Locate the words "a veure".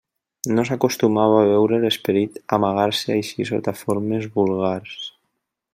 1.41-1.79